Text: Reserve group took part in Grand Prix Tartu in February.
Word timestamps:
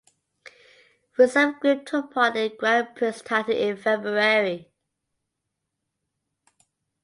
Reserve 1.15 1.59
group 1.59 1.85
took 1.85 2.11
part 2.11 2.35
in 2.35 2.57
Grand 2.57 2.95
Prix 2.95 3.11
Tartu 3.23 3.51
in 3.51 3.77
February. 3.77 4.71